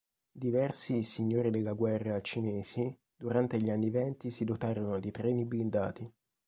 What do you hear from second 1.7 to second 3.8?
guerra" cinesi durante gli